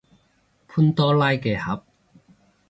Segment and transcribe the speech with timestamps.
[0.67, 1.83] 潘多拉嘅盒